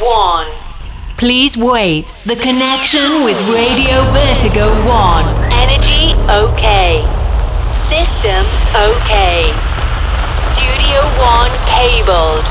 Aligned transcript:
1. 0.00 0.46
Please 1.16 1.56
wait. 1.56 2.06
The 2.24 2.36
connection 2.36 3.24
with 3.26 3.34
Radio 3.50 4.06
Vertigo 4.14 4.70
1. 4.86 5.26
Energy 5.50 6.14
okay. 6.30 7.02
System 7.74 8.46
okay. 8.78 9.50
Studio 10.38 11.02
1 11.18 11.50
cabled. 11.66 12.46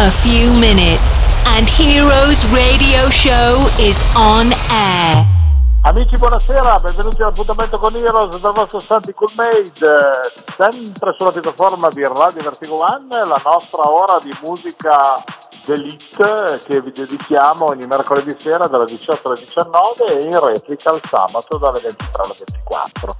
A 0.00 0.10
few 0.24 0.48
minutes 0.56 1.20
and 1.52 1.68
Heroes 1.68 2.46
Radio 2.48 3.10
Show 3.10 3.68
is 3.78 4.00
on 4.16 4.48
air. 4.72 5.26
Amici 5.82 6.16
buonasera, 6.16 6.80
benvenuti 6.80 7.22
all'appuntamento 7.22 7.78
con 7.78 7.94
Heroes 7.94 8.40
dal 8.40 8.52
vostro 8.52 8.80
Santi 8.80 9.12
Coolmade, 9.12 9.70
sempre 10.56 11.14
sulla 11.16 11.30
piattaforma 11.30 11.88
di 11.90 12.02
Radio 12.02 12.42
Vertigo 12.42 12.80
One, 12.80 13.26
la 13.26 13.40
nostra 13.44 13.88
ora 13.88 14.18
di 14.22 14.36
musica 14.42 15.22
d'elite 15.68 16.62
che 16.64 16.80
vi 16.80 16.90
dedichiamo 16.90 17.66
ogni 17.66 17.86
mercoledì 17.86 18.34
sera 18.38 18.66
dalle 18.66 18.86
18 18.86 19.28
alle 19.28 19.38
19 19.38 20.04
e 20.06 20.24
in 20.24 20.40
replica 20.40 20.94
il 20.94 21.02
sabato 21.06 21.58
dalle 21.58 21.80
23 21.80 22.22
alle 22.22 22.34
24. 22.38 23.16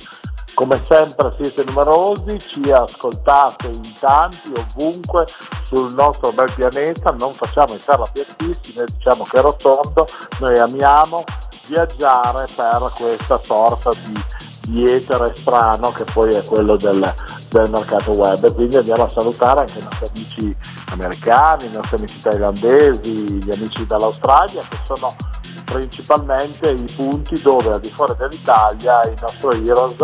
Come 0.54 0.82
sempre 0.86 1.36
siete 1.40 1.62
numerosi, 1.64 2.38
ci 2.38 2.70
ascoltate 2.72 3.66
in 3.66 3.98
tanti, 4.00 4.50
ovunque, 4.56 5.26
sul 5.64 5.92
nostro 5.92 6.32
bel 6.32 6.50
pianeta, 6.54 7.10
non 7.18 7.32
facciamo 7.34 7.74
i 7.74 7.84
terrapiattisti, 7.84 8.74
noi 8.76 8.86
diciamo 8.96 9.24
che 9.24 9.38
è 9.38 9.42
rotondo, 9.42 10.06
noi 10.40 10.58
amiamo 10.58 11.22
viaggiare 11.66 12.46
per 12.56 12.90
questa 12.96 13.36
sorta 13.36 13.90
di, 13.92 14.20
di 14.68 14.84
etere 14.84 15.34
strano 15.34 15.90
che 15.90 16.04
poi 16.04 16.34
è 16.34 16.44
quello 16.44 16.76
del, 16.76 17.14
del 17.48 17.70
mercato 17.70 18.12
web. 18.12 18.52
Quindi 18.54 18.76
andiamo 18.76 19.04
a 19.04 19.08
salutare 19.08 19.60
anche 19.60 19.78
i 19.78 19.82
nostri 19.82 20.06
amici 20.14 20.56
americani, 20.90 21.66
i 21.66 21.72
nostri 21.72 21.96
amici 21.96 22.20
thailandesi, 22.20 23.10
gli 23.10 23.50
amici 23.52 23.86
dall'Australia 23.86 24.62
che 24.68 24.76
sono 24.84 25.16
principalmente 25.64 26.70
i 26.70 26.84
punti 26.94 27.40
dove 27.40 27.72
al 27.72 27.80
di 27.80 27.90
fuori 27.90 28.14
dell'Italia 28.16 29.02
il 29.02 29.18
nostro 29.20 29.52
Heroes 29.52 29.96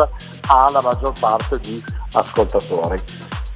ha 0.46 0.70
la 0.70 0.80
maggior 0.80 1.12
parte 1.18 1.58
di 1.60 1.82
ascoltatori. 2.12 3.02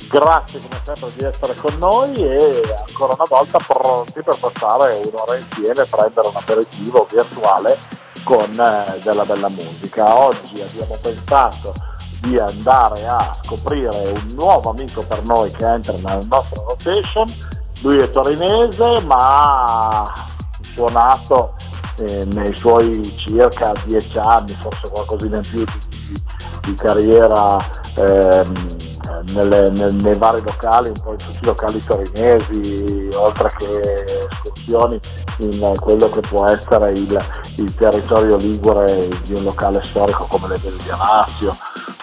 Grazie 0.09 0.61
come 0.61 0.81
sempre 0.85 1.11
di 1.17 1.25
essere 1.25 1.55
con 1.57 1.77
noi 1.79 2.15
e 2.15 2.63
ancora 2.87 3.13
una 3.13 3.27
volta 3.29 3.59
pronti 3.59 4.23
per 4.23 4.37
passare 4.41 5.03
un'ora 5.05 5.37
insieme, 5.37 5.85
prendere 5.85 6.29
un 6.29 6.37
aperitivo 6.37 7.07
virtuale 7.11 7.77
con 8.29 8.61
eh, 8.61 9.01
della 9.03 9.25
bella 9.25 9.49
musica. 9.49 10.15
Oggi 10.15 10.61
abbiamo 10.61 10.99
pensato 11.01 11.73
di 12.21 12.39
andare 12.39 13.07
a 13.07 13.35
scoprire 13.43 13.89
un 13.89 14.35
nuovo 14.35 14.69
amico 14.69 15.03
per 15.03 15.25
noi 15.25 15.51
che 15.51 15.67
entra 15.67 15.95
nella 15.95 16.21
nostra 16.29 16.61
rotation. 16.61 17.25
Lui 17.81 17.97
è 17.97 18.11
torinese 18.11 19.01
ma 19.07 19.65
ha 19.65 20.13
suonato 20.61 21.55
eh, 22.01 22.27
nei 22.27 22.55
suoi 22.55 23.03
circa 23.17 23.73
dieci 23.87 24.19
anni, 24.19 24.53
forse 24.53 24.91
qualcosina 24.91 25.37
in 25.37 25.49
più 25.49 25.65
di, 25.65 25.98
di, 26.09 26.75
carriera 26.75 27.57
ehm, 27.97 28.77
nelle, 29.33 29.71
nel, 29.71 29.95
nei 29.95 30.17
vari 30.17 30.43
locali, 30.43 30.89
un 30.89 31.01
po' 31.01 31.13
in 31.13 31.19
tutti 31.19 31.39
i 31.43 31.47
locali 31.47 31.85
torinesi, 31.85 33.09
oltre 33.15 33.53
che 33.57 34.05
escursioni 34.31 35.01
in 35.39 35.75
quello 35.79 36.09
che 36.11 36.21
può 36.21 36.45
essere 36.47 36.93
il, 36.93 37.19
il 37.57 37.75
territorio 37.75 38.37
ligure 38.37 39.09
di 39.25 39.35
un 39.35 39.45
locale 39.45 39.83
storico 39.83 40.27
come 40.29 40.49
le 40.49 40.59
Ville 40.59 40.83
di 40.83 40.91
Anasio 40.91 41.57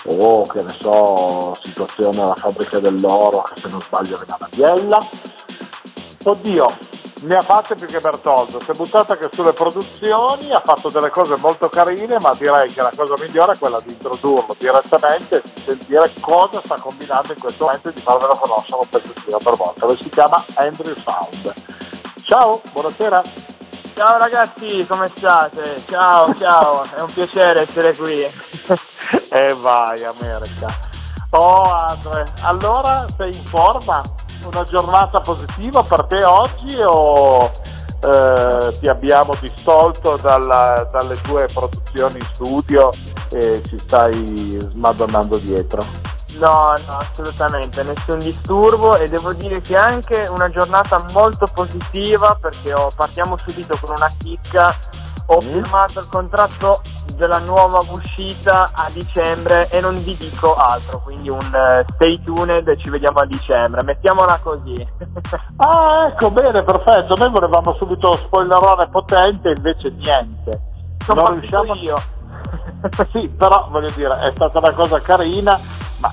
o 0.07 0.45
che 0.45 0.61
ne 0.61 0.69
so, 0.69 1.57
situazione 1.63 2.21
alla 2.21 2.35
fabbrica 2.35 2.79
dell'oro 2.79 3.41
che 3.41 3.59
se 3.59 3.69
non 3.69 3.81
sbaglio 3.81 4.19
è 4.19 4.23
una 4.25 4.49
Biella. 4.53 4.97
Oddio, 6.23 6.77
ne 7.21 7.35
ha 7.35 7.41
fatte 7.41 7.75
più 7.75 7.87
che 7.87 7.99
Bertoldo, 7.99 8.59
si 8.61 8.71
è 8.71 8.73
buttata 8.73 9.13
anche 9.13 9.29
sulle 9.31 9.53
produzioni, 9.53 10.51
ha 10.51 10.59
fatto 10.59 10.89
delle 10.89 11.09
cose 11.09 11.35
molto 11.37 11.69
carine, 11.69 12.17
ma 12.19 12.33
direi 12.33 12.71
che 12.71 12.81
la 12.81 12.91
cosa 12.95 13.13
migliore 13.19 13.53
è 13.53 13.57
quella 13.57 13.79
di 13.79 13.93
introdurlo 13.93 14.55
direttamente 14.57 15.37
e 15.37 15.41
di 15.43 15.61
sentire 15.61 16.11
cosa 16.19 16.59
sta 16.59 16.75
combinando 16.75 17.33
in 17.33 17.39
questo 17.39 17.65
momento 17.65 17.89
e 17.89 17.93
di 17.93 18.01
farvelo 18.01 18.35
conoscere 18.35 18.77
un 18.81 18.89
pezzettino 18.89 19.37
per 19.37 19.55
volta. 19.55 19.85
Lui 19.85 19.95
si 19.95 20.09
chiama 20.09 20.43
Andrew 20.55 20.93
Sound. 20.95 21.53
Ciao, 22.23 22.61
buonasera. 22.71 23.21
Ciao 23.95 24.17
ragazzi, 24.17 24.85
come 24.85 25.09
state? 25.15 25.83
Ciao, 25.87 26.35
ciao, 26.37 26.83
è 26.95 26.99
un 26.99 27.13
piacere 27.13 27.61
essere 27.61 27.95
qui. 27.95 28.23
e 29.29 29.53
vai 29.53 30.03
America. 30.03 30.67
Oh 31.31 31.71
Andre, 31.71 32.25
allora 32.41 33.05
sei 33.17 33.33
in 33.33 33.43
forma? 33.43 34.03
Una 34.45 34.63
giornata 34.63 35.19
positiva 35.19 35.83
per 35.83 36.05
te 36.05 36.23
oggi 36.23 36.75
o 36.81 37.51
eh, 38.01 38.77
ti 38.79 38.87
abbiamo 38.87 39.33
distolto 39.39 40.17
dalla, 40.17 40.87
dalle 40.91 41.19
tue 41.21 41.45
produzioni 41.51 42.19
in 42.19 42.25
studio 42.33 42.89
e 43.29 43.61
ci 43.67 43.77
stai 43.79 44.67
smadonnando 44.71 45.37
dietro? 45.37 45.83
No, 46.37 46.73
no, 46.85 46.97
assolutamente, 46.97 47.81
nessun 47.83 48.19
disturbo 48.19 48.97
e 48.97 49.07
devo 49.07 49.33
dire 49.33 49.61
che 49.61 49.73
è 49.73 49.77
anche 49.77 50.27
una 50.27 50.49
giornata 50.49 51.03
molto 51.13 51.47
positiva 51.51 52.37
perché 52.39 52.73
ho, 52.73 52.91
partiamo 52.93 53.37
subito 53.37 53.77
con 53.79 53.93
una 53.95 54.11
chicca, 54.21 54.77
ho 55.27 55.37
mm. 55.37 55.39
firmato 55.39 55.99
il 55.99 56.07
contratto 56.09 56.81
della 57.15 57.39
nuova 57.39 57.79
uscita 57.91 58.71
a 58.73 58.89
dicembre 58.91 59.69
e 59.69 59.79
non 59.79 60.01
vi 60.03 60.15
dico 60.17 60.55
altro, 60.55 60.99
quindi 60.99 61.29
un 61.29 61.39
uh, 61.39 61.93
stay 61.93 62.21
tuned 62.23 62.67
e 62.67 62.77
ci 62.77 62.89
vediamo 62.89 63.19
a 63.19 63.25
dicembre, 63.25 63.83
mettiamola 63.83 64.39
così. 64.43 64.75
ah, 65.57 66.07
ecco, 66.11 66.31
bene, 66.31 66.63
perfetto, 66.63 67.15
noi 67.15 67.29
volevamo 67.29 67.73
subito 67.75 68.13
spoilerone 68.15 68.89
potente, 68.89 69.53
invece 69.55 69.89
niente. 69.91 70.61
Sono 71.03 71.21
non 71.21 71.39
riusciamo 71.39 71.75
io. 71.75 71.95
sì, 73.11 73.27
però 73.29 73.67
voglio 73.69 73.91
dire, 73.95 74.19
è 74.27 74.31
stata 74.33 74.59
una 74.59 74.73
cosa 74.73 74.99
carina, 74.99 75.59
ma 75.99 76.09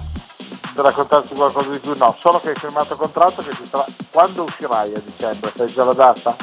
per 0.75 0.85
raccontarci 0.85 1.35
qualcosa 1.35 1.71
di 1.71 1.79
più 1.79 1.95
no, 1.97 2.15
solo 2.19 2.39
che 2.39 2.51
hai 2.51 2.55
firmato 2.55 2.97
contratto 2.97 3.43
che 3.43 3.53
ci 3.53 3.65
sarà... 3.65 3.85
Quando 4.11 4.45
uscirai 4.45 4.95
a 4.95 5.01
dicembre? 5.05 5.51
Sai 5.55 5.67
già 5.67 5.85
la 5.85 5.93
data? 5.93 6.37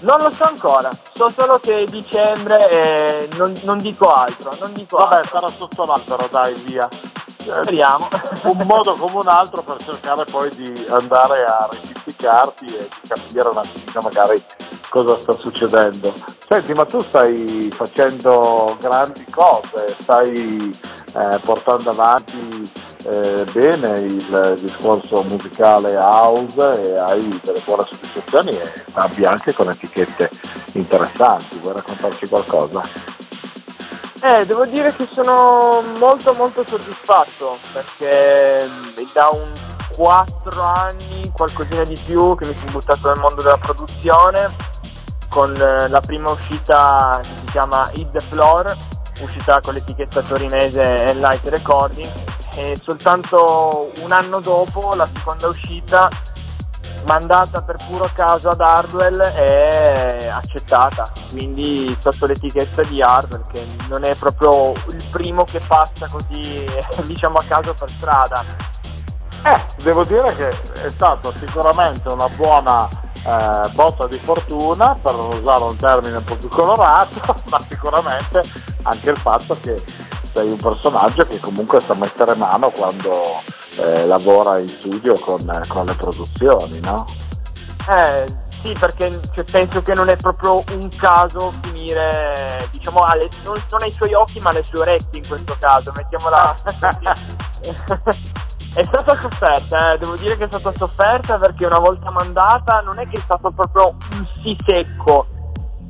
Non 0.00 0.18
lo 0.18 0.30
so 0.30 0.44
ancora, 0.44 0.90
so 1.12 1.30
solo 1.36 1.58
che 1.58 1.80
è 1.80 1.84
dicembre 1.84 2.70
e 2.70 3.28
non, 3.36 3.52
non 3.64 3.78
dico 3.78 4.10
altro, 4.10 4.50
non 4.58 4.72
dico 4.72 4.96
Vabbè, 4.96 5.16
altro. 5.16 5.38
sarà 5.38 5.48
sotto 5.48 5.84
l'albero, 5.84 6.26
dai, 6.30 6.54
via. 6.64 6.88
Speriamo. 7.36 8.08
un 8.44 8.62
modo 8.66 8.94
come 8.94 9.16
un 9.16 9.28
altro 9.28 9.62
per 9.62 9.82
cercare 9.82 10.24
poi 10.24 10.50
di 10.54 10.86
andare 10.90 11.44
a 11.44 11.68
ripiccicarti 11.70 12.64
e 12.66 12.88
di 13.00 13.08
capire 13.08 13.48
un 13.48 13.56
attimino 13.58 14.00
magari 14.02 14.42
cosa 14.88 15.16
sta 15.16 15.36
succedendo. 15.38 16.12
Senti, 16.48 16.72
ma 16.74 16.84
tu 16.84 17.00
stai 17.00 17.70
facendo 17.72 18.76
grandi 18.80 19.24
cose, 19.30 19.86
stai 20.00 20.78
eh, 21.14 21.38
portando 21.44 21.90
avanti 21.90 22.70
eh, 23.04 23.44
bene 23.52 23.98
il 24.00 24.58
discorso 24.60 25.22
musicale 25.22 25.96
house 25.96 26.82
e 26.82 26.96
hai 26.98 27.40
delle 27.42 27.60
buone 27.64 27.86
soddisfazioni 27.88 28.50
e 28.50 28.84
stampi 28.88 29.24
anche 29.24 29.52
con 29.52 29.70
etichette 29.70 30.30
interessanti. 30.72 31.58
Vuoi 31.58 31.74
raccontarci 31.74 32.26
qualcosa? 32.28 32.82
Eh, 34.22 34.44
devo 34.44 34.66
dire 34.66 34.94
che 34.94 35.08
sono 35.10 35.82
molto 35.98 36.34
molto 36.34 36.62
soddisfatto 36.62 37.56
perché 37.72 38.68
da 39.14 39.28
un 39.28 39.48
4 39.96 40.62
anni, 40.62 41.30
qualcosina 41.32 41.84
di 41.84 41.98
più, 42.04 42.36
che 42.36 42.44
mi 42.46 42.54
sono 42.58 42.70
buttato 42.70 43.08
nel 43.08 43.18
mondo 43.18 43.42
della 43.42 43.56
produzione 43.56 44.68
con 45.28 45.52
la 45.54 46.00
prima 46.00 46.30
uscita 46.30 47.20
che 47.22 47.28
si 47.28 47.50
chiama 47.52 47.88
Hit 47.92 48.10
the 48.10 48.20
Floor, 48.20 48.76
uscita 49.20 49.60
con 49.60 49.74
l'etichetta 49.74 50.20
torinese 50.22 50.82
Enlight 50.82 51.46
Recording 51.46 52.29
e 52.56 52.80
soltanto 52.84 53.92
un 54.02 54.12
anno 54.12 54.40
dopo 54.40 54.94
la 54.94 55.08
seconda 55.12 55.48
uscita 55.48 56.08
mandata 57.04 57.62
per 57.62 57.76
puro 57.86 58.08
caso 58.12 58.50
ad 58.50 58.60
Hardwell 58.60 59.20
è 59.20 60.28
accettata. 60.30 61.10
Quindi 61.30 61.96
sotto 62.00 62.26
l'etichetta 62.26 62.82
di 62.82 63.00
Hardwell 63.00 63.42
che 63.52 63.64
non 63.88 64.04
è 64.04 64.14
proprio 64.14 64.72
il 64.88 65.04
primo 65.10 65.44
che 65.44 65.60
passa 65.60 66.08
così 66.08 66.64
diciamo 67.04 67.38
a 67.38 67.44
caso 67.46 67.74
per 67.74 67.90
strada. 67.90 68.44
Eh, 69.42 69.64
devo 69.82 70.04
dire 70.04 70.34
che 70.34 70.48
è 70.48 70.90
stata 70.90 71.30
sicuramente 71.32 72.08
una 72.08 72.28
buona 72.28 72.86
eh, 73.24 73.68
botta 73.72 74.06
di 74.06 74.18
fortuna 74.18 74.96
per 75.00 75.14
usare 75.14 75.64
un 75.64 75.76
termine 75.76 76.16
un 76.18 76.24
po' 76.24 76.36
più 76.36 76.48
colorato 76.48 77.36
ma 77.48 77.64
sicuramente 77.66 78.42
anche 78.82 79.10
il 79.10 79.16
fatto 79.16 79.56
che 79.60 79.82
sei 80.32 80.50
un 80.50 80.58
personaggio 80.58 81.26
che 81.26 81.40
comunque 81.40 81.80
sa 81.80 81.94
mettere 81.94 82.34
mano 82.34 82.70
quando 82.70 83.40
eh, 83.78 84.06
lavora 84.06 84.58
in 84.58 84.68
studio 84.68 85.14
con, 85.18 85.62
con, 85.68 85.86
le 85.86 85.94
produzioni, 85.94 86.80
no? 86.80 87.04
Eh, 87.88 88.48
sì, 88.48 88.76
perché 88.78 89.18
cioè, 89.34 89.44
penso 89.44 89.82
che 89.82 89.94
non 89.94 90.08
è 90.08 90.16
proprio 90.16 90.62
un 90.72 90.88
caso 90.96 91.52
finire, 91.62 92.68
diciamo, 92.70 93.04
alle, 93.04 93.28
non, 93.44 93.60
non 93.70 93.82
ai 93.82 93.90
suoi 93.90 94.12
occhi 94.14 94.40
ma 94.40 94.50
alle 94.50 94.64
sue 94.64 94.80
orecchie 94.80 95.20
in 95.20 95.28
questo 95.28 95.56
caso, 95.58 95.92
mettiamola... 95.94 96.54
È 98.72 98.84
stata 98.84 99.16
sofferta, 99.16 99.94
eh. 99.94 99.98
devo 99.98 100.14
dire 100.14 100.36
che 100.36 100.44
è 100.44 100.46
stata 100.46 100.72
sofferta 100.76 101.38
perché 101.38 101.66
una 101.66 101.80
volta 101.80 102.08
mandata 102.10 102.80
non 102.82 103.00
è 103.00 103.08
che 103.08 103.16
è 103.16 103.20
stato 103.20 103.50
proprio 103.50 103.96
un 104.12 104.26
sì 104.44 104.56
secco, 104.64 105.26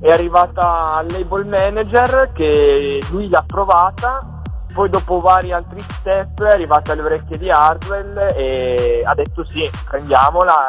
è 0.00 0.11
arrivata 0.11 0.94
al 0.94 1.06
label 1.11 1.47
manager 1.47 2.32
che 2.32 3.00
lui 3.11 3.29
l'ha 3.29 3.44
provata, 3.47 4.41
poi 4.73 4.88
dopo 4.88 5.20
vari 5.20 5.52
altri 5.52 5.81
step 5.81 6.43
è 6.43 6.52
arrivata 6.52 6.93
alle 6.93 7.02
orecchie 7.02 7.38
di 7.38 7.50
Hardwell 7.50 8.17
e 8.35 9.02
ha 9.05 9.14
detto 9.14 9.44
sì, 9.44 9.69
prendiamola 9.88 10.67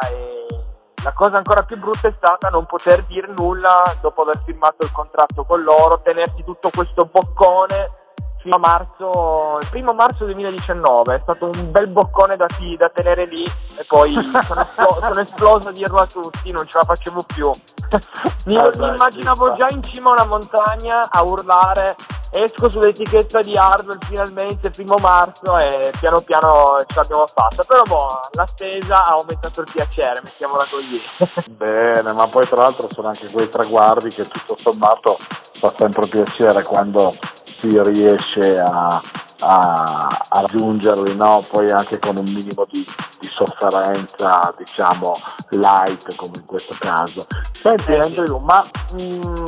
la 1.04 1.12
cosa 1.14 1.36
ancora 1.36 1.62
più 1.62 1.78
brutta 1.78 2.08
è 2.08 2.14
stata 2.16 2.48
non 2.48 2.64
poter 2.64 3.02
dire 3.04 3.28
nulla 3.36 3.82
dopo 4.00 4.22
aver 4.22 4.40
firmato 4.44 4.84
il 4.84 4.92
contratto 4.92 5.44
con 5.44 5.62
loro, 5.62 6.00
tenersi 6.02 6.44
tutto 6.44 6.70
questo 6.72 7.08
boccone 7.10 8.01
fino 8.42 8.56
a 8.56 8.58
marzo, 8.58 9.58
il 9.60 9.68
primo 9.70 9.94
marzo 9.94 10.24
2019, 10.24 11.14
è 11.14 11.20
stato 11.22 11.46
un 11.46 11.70
bel 11.70 11.86
boccone 11.86 12.36
da, 12.36 12.46
da 12.76 12.90
tenere 12.90 13.26
lì 13.26 13.44
e 13.44 13.84
poi 13.86 14.12
sono, 14.44 14.60
esplo- 14.60 14.98
sono, 15.00 15.20
esploso 15.20 15.68
a 15.68 15.72
dirlo 15.72 15.98
a 15.98 16.06
tutti, 16.06 16.50
non 16.50 16.66
ce 16.66 16.78
la 16.78 16.84
facevo 16.84 17.22
più. 17.22 17.48
mi, 18.46 18.56
ah, 18.56 18.70
mi 18.76 18.88
immaginavo 18.88 19.54
già 19.54 19.68
in 19.70 19.82
cima 19.82 20.10
a 20.10 20.12
una 20.14 20.24
montagna 20.24 21.08
a 21.08 21.22
urlare 21.22 21.94
esco 22.34 22.70
sull'etichetta 22.70 23.42
di 23.42 23.54
hardware 23.56 23.98
finalmente 24.06 24.70
primo 24.70 24.96
marzo 24.98 25.58
e 25.58 25.92
piano 26.00 26.20
piano 26.24 26.82
ce 26.86 26.94
l'abbiamo 26.96 27.26
fatta. 27.26 27.62
Però 27.62 27.82
boh, 27.82 28.08
l'attesa 28.32 29.04
ha 29.04 29.12
aumentato 29.12 29.60
il 29.60 29.68
piacere 29.70 30.20
mettiamola 30.24 30.64
così. 30.68 31.00
Bene 31.52 32.12
ma 32.12 32.26
poi 32.26 32.48
tra 32.48 32.62
l'altro 32.62 32.88
sono 32.90 33.08
anche 33.08 33.28
quei 33.28 33.48
traguardi 33.48 34.08
che 34.08 34.26
tutto 34.26 34.56
sommato 34.58 35.16
fa 35.52 35.72
sempre 35.76 36.06
piacere 36.06 36.62
quando 36.62 37.14
si 37.62 37.80
riesce 37.80 38.58
a, 38.58 39.00
a, 39.40 40.18
a 40.28 40.40
raggiungerli, 40.40 41.14
no? 41.14 41.44
poi 41.48 41.70
anche 41.70 42.00
con 42.00 42.16
un 42.16 42.24
minimo 42.26 42.66
di, 42.68 42.84
di, 43.20 43.28
sofferenza, 43.28 44.52
diciamo 44.56 45.12
light 45.50 46.12
come 46.16 46.38
in 46.38 46.44
questo 46.44 46.74
caso. 46.80 47.24
Senti 47.52 47.92
Andrew, 47.92 48.38
ma 48.38 48.64
mh, 48.98 49.02
mm, 49.02 49.44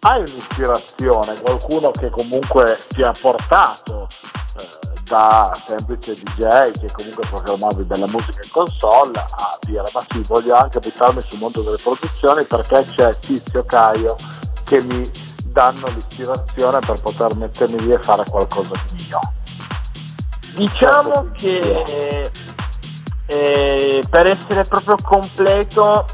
hai 0.00 0.18
un'ispirazione, 0.18 1.40
qualcuno 1.40 1.92
che 1.92 2.10
comunque 2.10 2.80
ti 2.88 3.02
ha 3.02 3.12
portato 3.12 4.08
eh, 4.58 5.00
da 5.04 5.52
semplice 5.54 6.14
DJ 6.14 6.72
che 6.72 6.90
comunque 6.90 7.24
programmavi 7.28 7.86
della 7.86 8.08
musica 8.08 8.40
in 8.42 8.50
console 8.50 9.12
a 9.18 9.56
dire 9.60 9.84
ma 9.94 10.04
sì 10.08 10.20
voglio 10.26 10.56
anche 10.56 10.80
buttarmi 10.80 11.22
sul 11.28 11.38
mondo 11.38 11.62
delle 11.62 11.78
produzioni 11.80 12.42
perché 12.42 12.84
c'è 12.90 13.16
Tizio 13.16 13.62
Caio 13.64 14.16
che 14.64 14.82
mi 14.82 15.08
danno 15.56 15.86
l'ispirazione 15.94 16.80
per 16.80 17.00
poter 17.00 17.34
mettermi 17.34 17.80
lì 17.80 17.92
e 17.92 17.98
fare 17.98 18.24
qualcosa 18.28 18.72
di 18.90 19.06
mio. 19.08 19.20
Diciamo 20.54 21.24
che 21.34 22.30
eh, 23.26 24.02
per 24.10 24.28
essere 24.28 24.64
proprio 24.64 24.96
completo, 25.02 26.04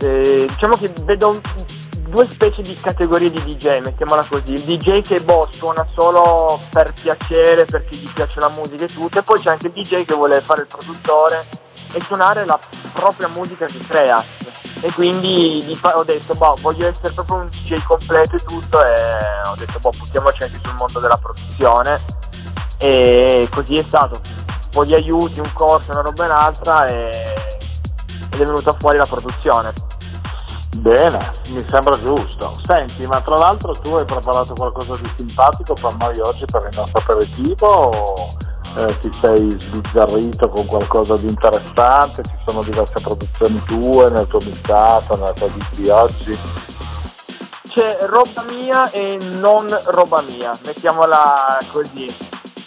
eh, 0.00 0.46
diciamo 0.48 0.76
che 0.76 0.92
vedo 1.04 1.40
due 2.08 2.26
specie 2.26 2.62
di 2.62 2.76
categorie 2.80 3.30
di 3.30 3.40
DJ, 3.44 3.82
mettiamola 3.82 4.26
così. 4.28 4.54
Il 4.54 4.62
DJ 4.62 5.00
che 5.00 5.20
boh, 5.20 5.48
suona 5.52 5.86
solo 5.94 6.60
per 6.70 6.92
piacere, 6.92 7.66
perché 7.66 7.96
gli 7.96 8.10
piace 8.12 8.40
la 8.40 8.48
musica 8.48 8.82
e 8.82 8.88
tutto, 8.88 9.20
e 9.20 9.22
poi 9.22 9.38
c'è 9.38 9.50
anche 9.50 9.68
il 9.68 9.74
DJ 9.74 10.04
che 10.04 10.14
vuole 10.14 10.40
fare 10.40 10.62
il 10.62 10.66
produttore 10.66 11.46
e 11.92 12.00
suonare 12.00 12.44
la 12.44 12.58
propria 12.92 13.28
musica 13.28 13.66
che 13.66 13.78
crea 13.86 14.20
e 14.80 14.92
quindi 14.92 15.78
ho 15.80 16.04
detto 16.04 16.34
boh, 16.34 16.56
voglio 16.60 16.86
essere 16.86 17.12
proprio 17.12 17.36
un 17.36 17.48
DJ 17.48 17.82
completo 17.84 18.36
e 18.36 18.42
tutto 18.44 18.84
e 18.84 18.92
ho 19.46 19.54
detto 19.56 19.78
boh, 19.78 19.90
buttiamoci 19.96 20.42
anche 20.42 20.58
sul 20.62 20.74
mondo 20.74 21.00
della 21.00 21.16
produzione 21.16 22.00
e 22.78 23.48
così 23.50 23.74
è 23.74 23.82
stato. 23.82 24.20
Un 24.22 24.68
po' 24.70 24.84
di 24.84 24.94
aiuti, 24.94 25.40
un 25.40 25.52
corso, 25.54 25.92
una 25.92 26.02
roba 26.02 26.24
e 26.24 26.26
un'altra 26.26 26.86
e, 26.86 27.08
ed 28.30 28.40
è 28.40 28.44
venuta 28.44 28.76
fuori 28.78 28.98
la 28.98 29.06
produzione. 29.08 29.72
Bene, 30.76 31.18
mi 31.48 31.64
sembra 31.70 31.98
giusto. 31.98 32.60
Senti, 32.66 33.06
ma 33.06 33.20
tra 33.22 33.36
l'altro 33.36 33.72
tu 33.72 33.94
hai 33.94 34.04
preparato 34.04 34.52
qualcosa 34.52 34.96
di 34.96 35.10
simpatico 35.16 35.72
per 35.72 35.96
noi 35.96 36.20
oggi 36.20 36.44
per 36.44 36.68
il 36.70 36.76
nostro 36.76 36.98
aperitivo 36.98 37.66
o 37.66 38.36
eh, 38.76 38.98
ti 38.98 39.10
sei 39.12 39.56
sbizzarrito 39.58 40.48
con 40.48 40.66
qualcosa 40.66 41.16
di 41.16 41.28
interessante, 41.28 42.22
ci 42.22 42.34
sono 42.46 42.62
diverse 42.62 43.00
produzioni 43.00 43.62
tue 43.64 44.10
nel 44.10 44.26
tuo 44.26 44.38
mixato, 44.44 45.16
nella 45.16 45.32
tua 45.32 45.48
di 45.70 45.88
oggi. 45.88 46.38
C'è 47.68 47.98
roba 48.02 48.42
mia 48.42 48.90
e 48.90 49.18
non 49.38 49.66
roba 49.86 50.22
mia, 50.22 50.58
mettiamola 50.64 51.58
così. 51.72 52.06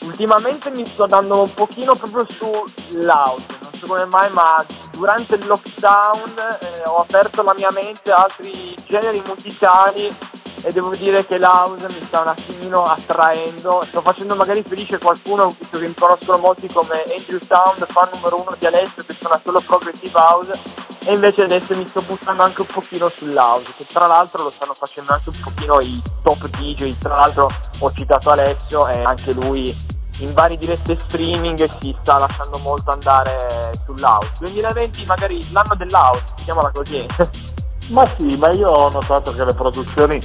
Ultimamente 0.01 0.71
mi 0.71 0.85
sto 0.85 1.05
dando 1.05 1.43
un 1.43 1.53
pochino 1.53 1.95
proprio 1.95 2.25
sull'audio, 2.27 3.57
non 3.61 3.73
so 3.73 3.85
come 3.85 4.05
mai, 4.05 4.31
ma 4.31 4.65
durante 4.91 5.35
il 5.35 5.45
lockdown 5.45 6.33
eh, 6.59 6.87
ho 6.87 6.97
aperto 6.97 7.43
la 7.43 7.53
mia 7.55 7.71
mente 7.71 8.11
a 8.11 8.23
altri 8.23 8.75
generi 8.85 9.21
musicali 9.25 10.13
e 10.61 10.71
devo 10.71 10.93
dire 10.95 11.25
che 11.25 11.37
l'house 11.37 11.85
mi 11.87 12.05
sta 12.05 12.21
un 12.21 12.27
attimino 12.27 12.83
attraendo, 12.83 13.81
sto 13.85 14.01
facendo 14.01 14.35
magari 14.35 14.63
felice 14.63 14.97
qualcuno, 14.97 15.55
visto 15.57 15.79
che 15.79 15.87
mi 15.87 15.93
conoscono 15.93 16.37
molti 16.37 16.67
come 16.67 17.03
Andrew 17.03 17.39
Sound, 17.45 17.85
fan 17.87 18.09
numero 18.13 18.41
uno 18.41 18.55
di 18.57 18.65
Alessio 18.65 19.03
che 19.05 19.13
suona 19.13 19.39
solo 19.43 19.61
progressive 19.61 20.17
house 20.17 20.87
e 21.05 21.13
invece 21.13 21.43
adesso 21.43 21.75
mi 21.75 21.87
sto 21.87 22.01
buttando 22.01 22.43
anche 22.43 22.61
un 22.61 22.67
pochino 22.67 23.09
sull'house, 23.09 23.73
che 23.77 23.85
tra 23.85 24.05
l'altro 24.05 24.43
lo 24.43 24.49
stanno 24.49 24.73
facendo 24.73 25.13
anche 25.13 25.29
un 25.29 25.39
pochino 25.41 25.79
i 25.79 26.01
top 26.21 26.47
DJ, 26.49 26.95
tra 26.99 27.15
l'altro 27.15 27.49
ho 27.79 27.91
citato 27.93 28.29
Alessio 28.29 28.87
e 28.87 29.01
anche 29.01 29.31
lui 29.31 29.75
in 30.19 30.33
varie 30.33 30.57
dirette 30.57 30.99
streaming 31.07 31.69
si 31.79 31.95
sta 32.01 32.17
lasciando 32.17 32.57
molto 32.59 32.91
andare 32.91 33.81
sull'house. 33.85 34.31
2020 34.39 35.05
magari 35.05 35.51
l'anno 35.51 35.75
dell'house, 35.75 36.23
chiamiamola 36.35 36.71
così. 36.71 37.05
Ma 37.89 38.05
sì, 38.05 38.35
ma 38.37 38.51
io 38.51 38.69
ho 38.69 38.89
notato 38.91 39.33
che 39.33 39.43
le 39.43 39.53
produzioni 39.55 40.19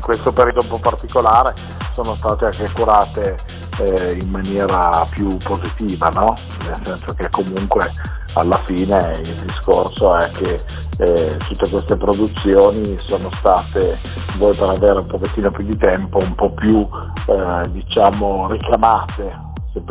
questo 0.00 0.32
periodo 0.32 0.60
un 0.62 0.68
po' 0.68 0.78
particolare 0.78 1.54
sono 1.92 2.14
state 2.14 2.46
anche 2.46 2.70
curate 2.72 3.36
eh, 3.78 4.18
in 4.20 4.30
maniera 4.30 5.06
più 5.10 5.36
positiva, 5.36 6.08
no? 6.10 6.34
nel 6.66 6.80
senso 6.82 7.14
che 7.14 7.28
comunque 7.30 7.90
alla 8.34 8.58
fine 8.64 9.20
il 9.22 9.34
discorso 9.46 10.16
è 10.16 10.30
che 10.32 10.64
eh, 10.98 11.36
tutte 11.48 11.68
queste 11.68 11.96
produzioni 11.96 12.96
sono 13.04 13.30
state, 13.32 13.98
voi 14.38 14.54
per 14.54 14.68
avere 14.68 14.98
un 14.98 15.06
pochettino 15.06 15.50
più 15.50 15.64
di 15.64 15.76
tempo, 15.76 16.18
un 16.18 16.34
po' 16.34 16.50
più 16.50 16.86
eh, 17.26 17.62
diciamo 17.70 18.50
ricamate, 18.50 19.52
se 19.72 19.82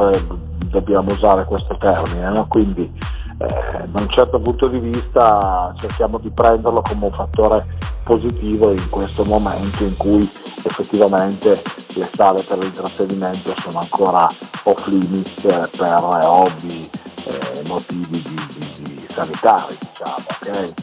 dobbiamo 0.69 1.11
usare 1.11 1.45
questo 1.45 1.77
termine, 1.77 2.29
no? 2.29 2.47
quindi 2.47 2.91
eh, 3.37 3.87
da 3.87 4.01
un 4.01 4.09
certo 4.09 4.39
punto 4.39 4.67
di 4.67 4.79
vista 4.79 5.73
cerchiamo 5.77 6.17
di 6.19 6.29
prenderlo 6.29 6.81
come 6.81 7.05
un 7.05 7.13
fattore 7.13 7.65
positivo 8.03 8.71
in 8.71 8.89
questo 8.89 9.23
momento 9.23 9.83
in 9.83 9.95
cui 9.97 10.21
effettivamente 10.21 11.61
le 11.95 12.09
sale 12.13 12.41
per 12.41 12.57
l'intrattenimento 12.57 13.53
sono 13.59 13.79
ancora 13.79 14.27
off 14.63 14.87
limit 14.87 15.69
per 15.77 15.99
hobby 16.25 16.89
eh, 17.25 17.61
motivi 17.67 18.21
di, 18.21 18.47
di, 18.53 18.83
di 18.83 19.05
sanitari 19.09 19.77
diciamo 19.79 20.15
ok? 20.17 20.73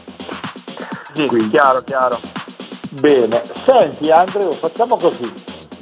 Sì, 1.13 1.27
Quindi, 1.27 1.49
chiaro, 1.49 1.81
chiaro. 1.81 2.17
Bene, 2.91 3.41
senti 3.53 4.09
Andrea, 4.11 4.51
facciamo 4.51 4.95
così, 4.97 5.31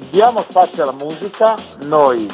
diamo 0.10 0.42
spazio 0.42 0.84
alla 0.84 0.92
musica, 0.92 1.56
noi 1.86 2.28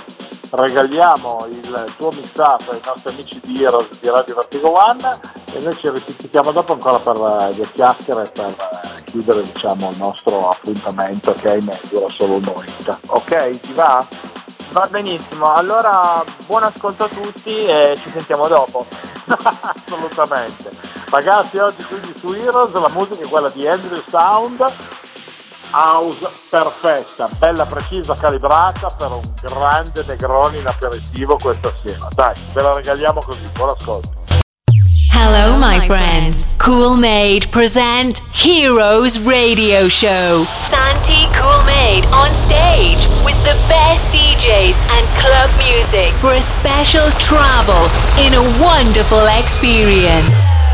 regaliamo 0.56 1.48
il 1.50 1.94
tuo 1.98 2.10
mixato 2.12 2.72
ai 2.72 2.82
nostri 2.86 3.14
amici 3.14 3.42
di 3.44 3.64
Heroes 3.64 3.88
di 4.00 4.10
Radio 4.10 4.36
Vertigo 4.36 4.72
One 4.72 5.20
e 5.54 5.60
noi 5.60 5.76
ci 5.76 5.90
ripetiamo 5.90 6.52
dopo 6.52 6.74
ancora 6.74 6.98
per 7.00 7.18
le 7.18 7.62
eh, 7.62 7.72
chiacchiere 7.72 8.30
per 8.34 8.50
eh, 8.50 9.04
chiudere 9.04 9.44
diciamo, 9.44 9.92
il 9.92 9.98
nostro 9.98 10.50
appuntamento 10.50 11.34
che 11.36 11.52
ahimè 11.52 11.80
dura 11.90 12.08
solo 12.10 12.36
un'oretta. 12.36 13.00
Ok, 13.08 13.60
ti 13.60 13.74
va? 13.74 14.06
Va 14.72 14.88
benissimo, 14.90 15.54
allora 15.54 16.24
buon 16.48 16.64
ascolto 16.64 17.04
a 17.04 17.10
tutti 17.10 17.66
e 17.66 17.94
ci 17.98 18.10
sentiamo 18.12 18.48
dopo. 18.48 18.86
Assolutamente. 19.26 20.72
Ragazzi, 21.10 21.58
oggi 21.58 21.84
quindi 21.84 22.14
su 22.18 22.32
Heroes 22.34 22.74
la 22.74 22.90
musica 22.90 23.24
è 23.24 23.28
quella 23.28 23.50
di 23.50 23.68
Andrew 23.68 24.02
Sound 24.10 24.66
house 25.72 26.28
perfetta, 26.50 27.30
bella 27.38 27.66
precisa, 27.66 28.16
calibrata 28.16 28.90
per 28.90 29.12
un 29.12 29.32
grande 29.42 30.04
Negroni 30.08 30.60
in 30.60 30.68
aperitivo 30.68 31.38
questa 31.38 31.72
sera. 31.84 32.08
Dai, 32.14 32.34
ve 32.54 32.62
la 32.62 32.74
regaliamo 32.74 33.22
così, 33.22 33.48
buon 33.54 33.70
ascolto. 33.70 34.24
Hello, 35.18 35.58
my 35.58 35.80
friends. 35.88 36.56
Cool 36.58 36.98
Made 36.98 37.48
present 37.50 38.22
Heroes 38.32 39.18
Radio 39.22 39.88
Show. 39.88 40.44
Santi 40.44 41.26
Cool 41.34 41.64
Made 41.66 42.06
on 42.12 42.34
stage 42.34 43.08
with 43.24 43.40
the 43.44 43.56
best 43.68 44.12
DJs 44.12 44.78
and 44.92 45.08
club 45.18 45.50
music 45.58 46.12
for 46.20 46.34
a 46.34 46.42
special 46.42 47.10
travel 47.18 47.90
in 48.20 48.34
a 48.34 48.44
wonderful 48.62 49.26
experience. 49.40 50.65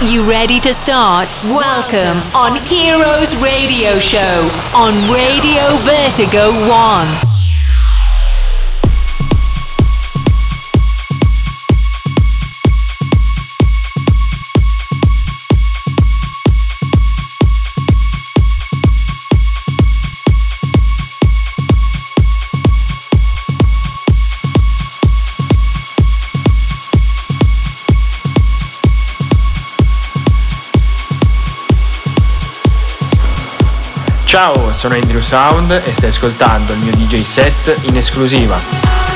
You 0.00 0.22
ready 0.30 0.60
to 0.60 0.72
start? 0.72 1.28
Welcome 1.42 2.22
on 2.32 2.54
Heroes 2.66 3.42
Radio 3.42 3.98
Show 3.98 4.48
on 4.72 4.94
Radio 5.10 5.74
Vertigo 5.82 6.52
1. 6.70 7.27
Ciao, 34.28 34.70
sono 34.74 34.92
Andrew 34.92 35.22
Sound 35.22 35.70
e 35.86 35.94
stai 35.94 36.10
ascoltando 36.10 36.74
il 36.74 36.80
mio 36.80 36.92
DJ 36.92 37.22
set 37.22 37.74
in 37.84 37.96
esclusiva. 37.96 39.07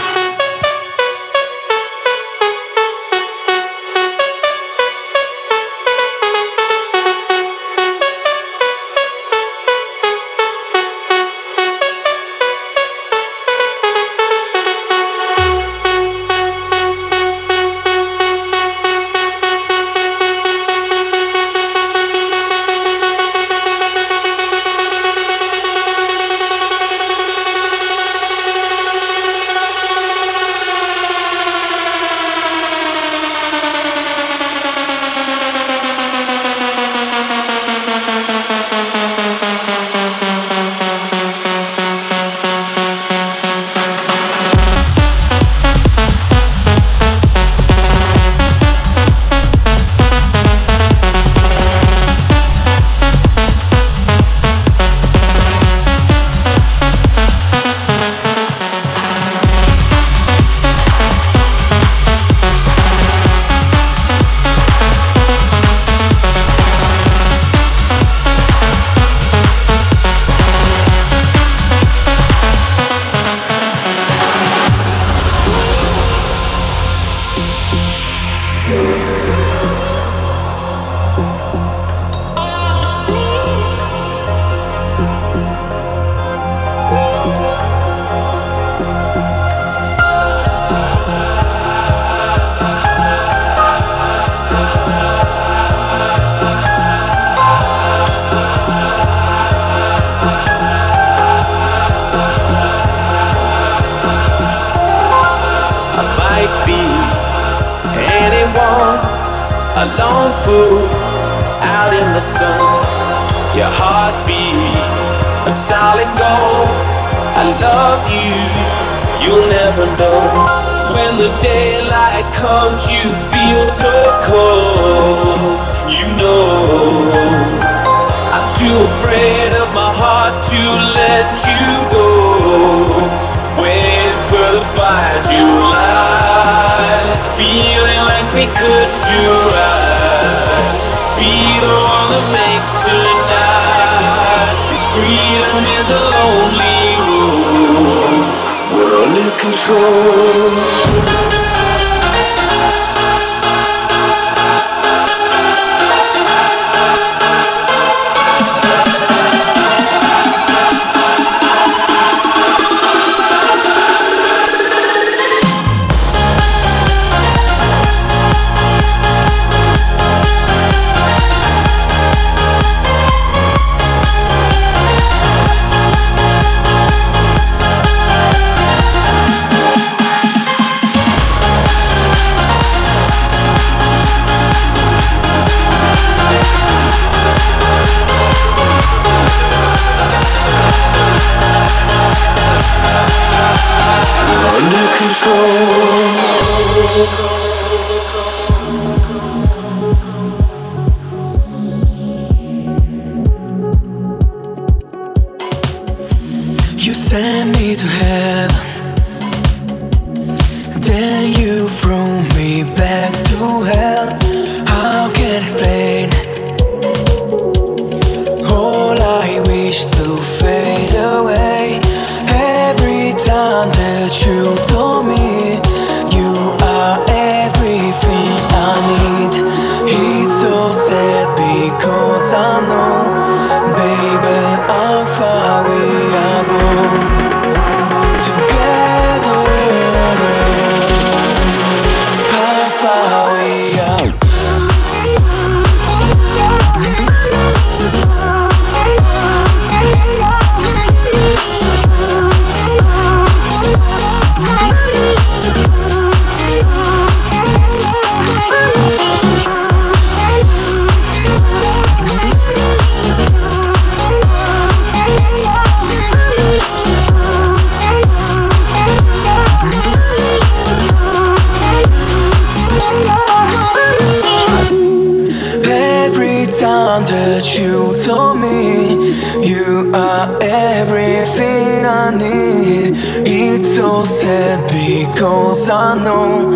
so 284.05 284.67
because 284.69 285.69
I 285.69 285.95
know, 286.03 286.51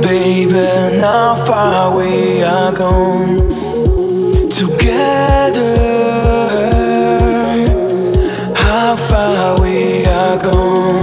baby, 0.00 1.00
how 1.00 1.36
far 1.46 1.96
we 1.96 2.42
are 2.42 2.72
gone. 2.72 3.48
Together, 4.50 5.76
how 8.54 8.96
far 8.96 9.60
we 9.60 10.04
are 10.06 10.38
gone. 10.42 10.97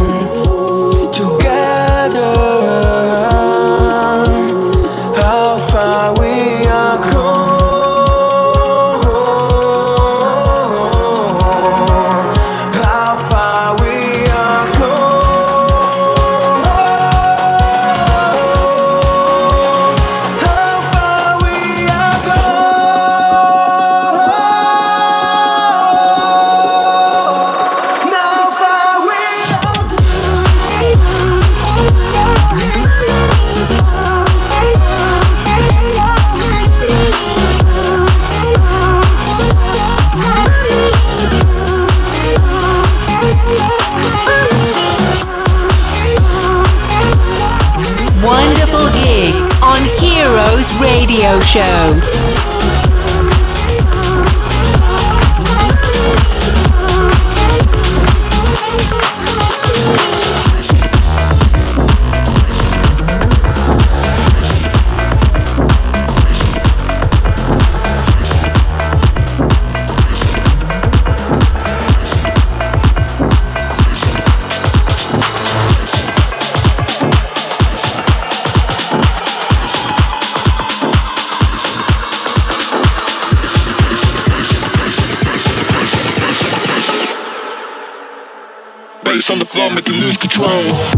drones. 90.36 90.95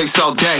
chicks 0.00 0.18
all 0.18 0.32
day. 0.32 0.59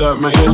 that 0.00 0.18
my 0.18 0.30
head. 0.34 0.49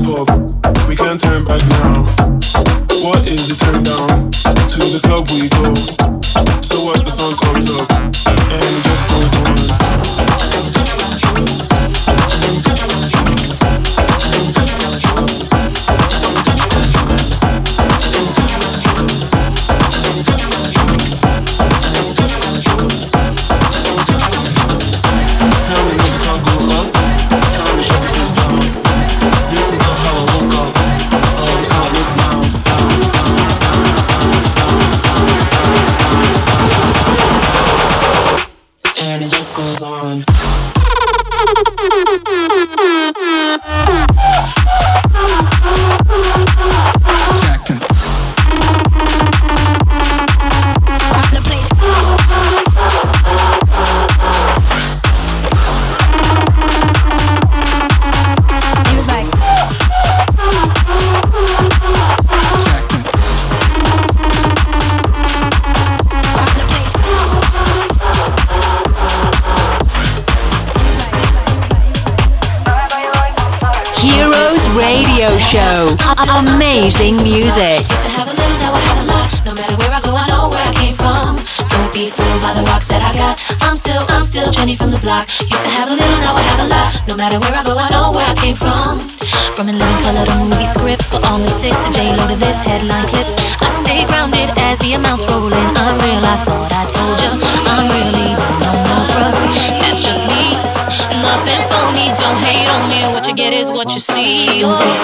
what 103.76 103.92
you 103.92 104.00
see. 104.00 104.95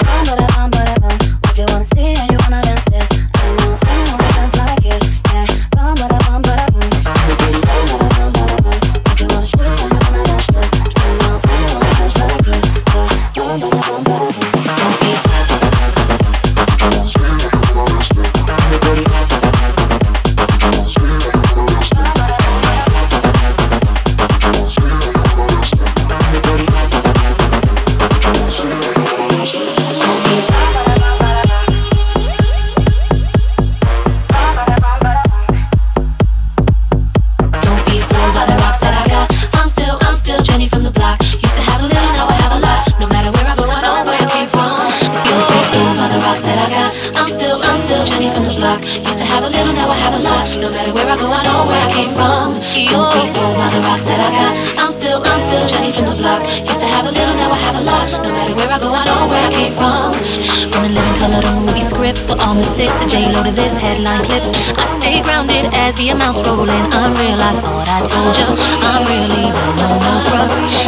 All 62.53 62.59
the 62.59 62.63
six 62.63 62.93
to 63.01 63.07
J 63.07 63.31
Lo 63.31 63.43
to 63.43 63.51
this 63.51 63.75
headline 63.77 64.23
clips. 64.25 64.71
I 64.77 64.85
stay 64.85 65.21
grounded 65.21 65.65
as 65.73 65.95
the 65.95 66.09
amounts 66.09 66.41
roll 66.47 66.69
in. 66.69 66.85
I'm 66.93 67.13
real, 67.17 67.41
I 67.41 67.53
thought 67.61 67.89
I 67.89 67.99
told 68.05 68.33
you. 68.37 68.47
I'm 68.85 69.01
really 69.09 69.49
no, 69.79 69.87
no, 70.05 70.13
bro. 70.29 70.41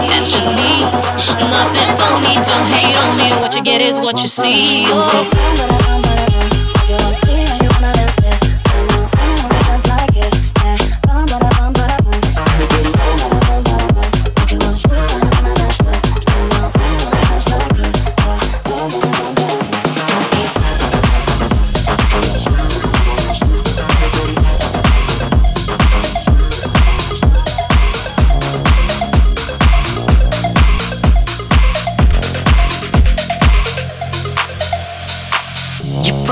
That's 0.10 0.32
just 0.32 0.54
me. 0.54 0.86
Nothing 1.42 1.92
phony, 1.98 2.36
don't 2.46 2.68
hate 2.70 2.96
on 3.02 3.18
me. 3.18 3.42
What 3.42 3.56
you 3.56 3.64
get 3.64 3.82
is 3.82 3.98
what 3.98 4.22
you 4.22 4.28
see. 4.28 5.95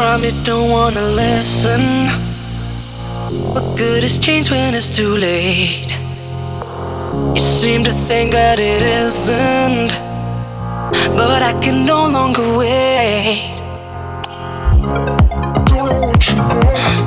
Probably 0.04 0.32
don't 0.44 0.70
wanna 0.70 1.06
listen. 1.16 1.82
What 3.54 3.66
good 3.78 4.04
is 4.04 4.20
change 4.20 4.52
when 4.52 4.76
it's 4.76 4.90
too 4.98 5.16
late? 5.16 5.88
You 7.36 7.44
seem 7.62 7.86
to 7.86 7.94
think 8.10 8.34
that 8.34 8.60
it 8.60 8.82
isn't, 9.04 9.92
but 11.20 11.42
I 11.42 11.54
can 11.64 11.86
no 11.86 12.02
longer 12.18 12.48
wait. 12.58 13.40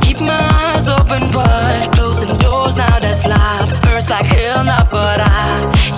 Keep 0.05 0.21
my 0.33 0.45
eyes 0.65 0.89
open 0.89 1.23
wide, 1.37 1.89
closing 1.93 2.35
doors 2.39 2.77
now. 2.79 2.99
That's 3.05 3.27
life. 3.27 3.69
Hurts 3.85 4.09
like 4.09 4.25
hell 4.25 4.65
now, 4.65 4.85
but 4.91 5.19
I, 5.21 5.47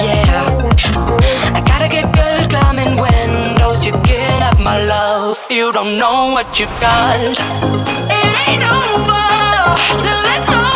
yeah, 0.07 1.59
I 1.59 1.61
gotta 1.71 1.89
get 1.97 2.07
good 2.21 2.51
climbing 2.51 2.95
windows. 3.07 3.87
You 3.87 3.93
get 4.03 4.43
up 4.43 4.59
my 4.59 4.79
love 4.93 5.08
you 5.51 5.73
don't 5.73 5.97
know 5.97 6.33
what 6.33 6.61
you've 6.61 6.69
got. 6.81 7.17
It 7.21 8.49
ain't 8.49 8.63
over 8.63 10.03
till 10.03 10.23
it's 10.37 10.53
over. 10.53 10.68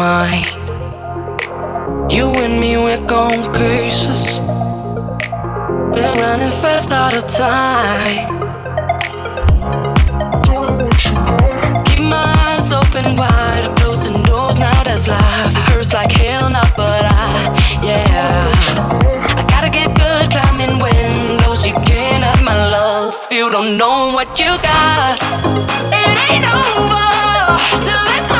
On 0.00 0.30
mind. 0.30 0.46
You 2.12 2.26
and 2.44 2.60
me, 2.60 2.76
we're 2.76 3.06
going 3.06 3.42
cases. 3.52 4.40
We're 5.94 6.14
running 6.22 6.54
fast 6.62 6.90
out 6.90 7.14
of 7.16 7.24
time. 7.28 8.28
Keep 11.86 12.00
my 12.00 12.26
eyes 12.46 12.72
open 12.72 13.16
wide, 13.16 13.72
closing 13.76 14.22
doors 14.24 14.58
now. 14.58 14.82
That's 14.84 15.08
life. 15.08 15.54
Hurts 15.68 15.92
like 15.92 16.12
hell 16.12 16.50
now, 16.50 16.68
but 16.76 17.04
I, 17.04 17.80
yeah. 17.82 18.52
I 19.38 19.42
gotta 19.48 19.70
get 19.70 19.88
good 19.94 20.30
climbing 20.30 20.78
windows. 20.82 21.66
You 21.66 21.74
can't 21.74 22.24
have 22.24 22.42
my 22.42 22.56
love. 22.56 23.14
You 23.30 23.50
don't 23.50 23.76
know 23.76 24.12
what 24.12 24.38
you 24.38 24.50
got. 24.70 25.18
It 26.02 26.16
ain't 26.30 26.46
over 26.58 27.10
till 27.84 28.06
it's 28.18 28.39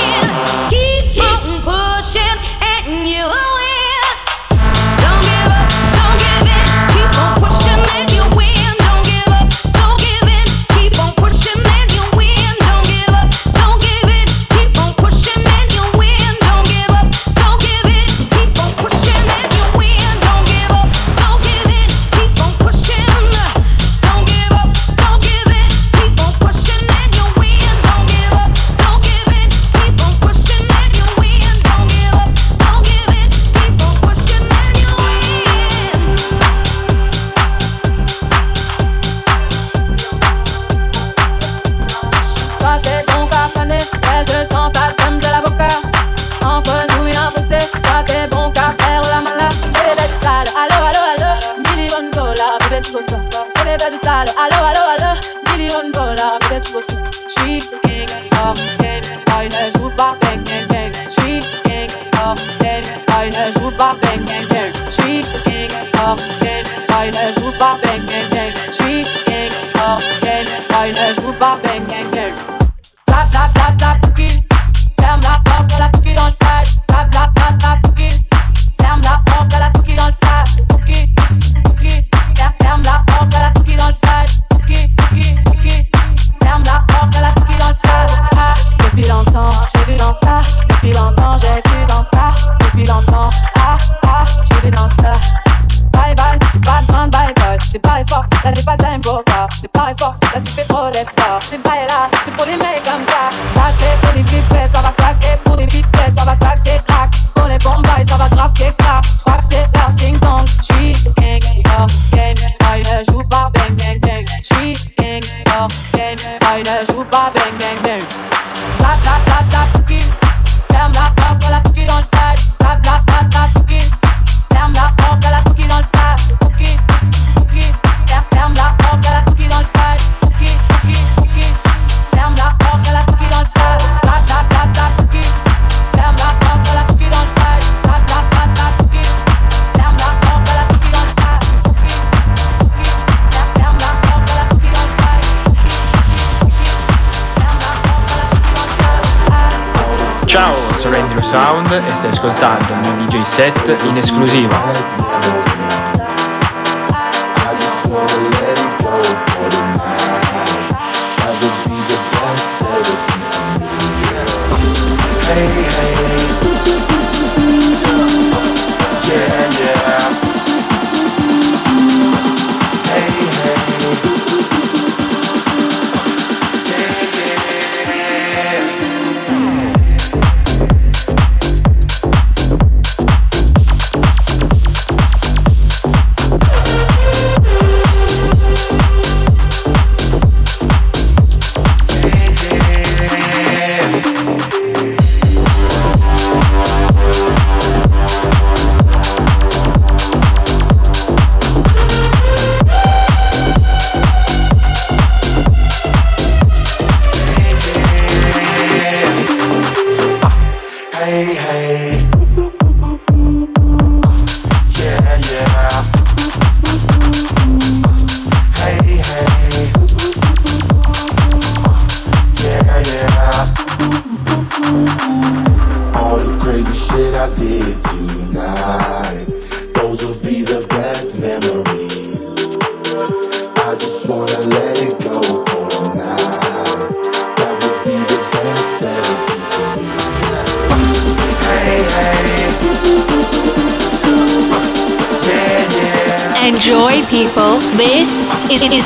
In 153.69 153.97
esclusiva. 153.97 154.90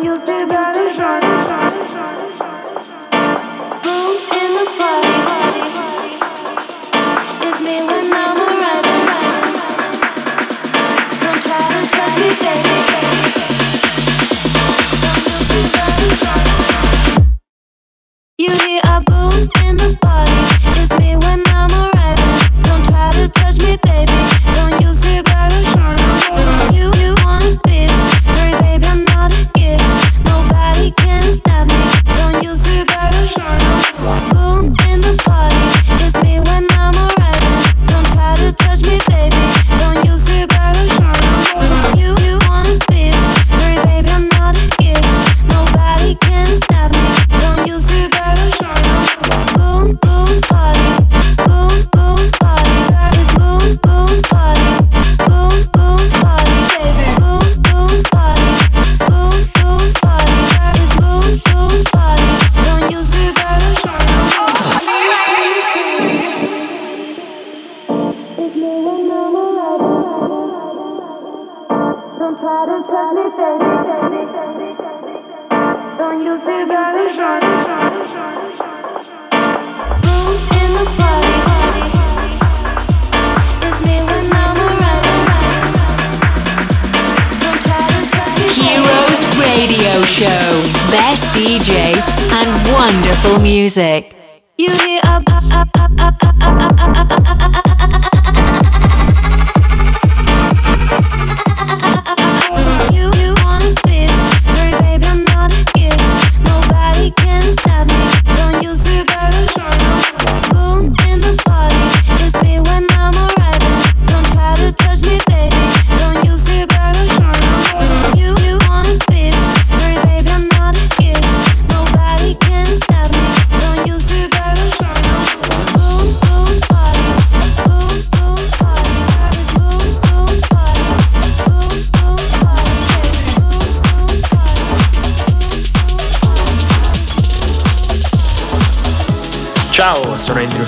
помнил 0.00 0.18
тебя 0.22 0.72
лежать. 0.72 1.29